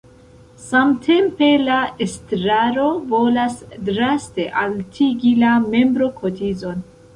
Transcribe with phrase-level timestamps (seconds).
[0.61, 3.59] Samtempe la estraro volas
[3.91, 6.85] draste altigi la membrokotizon.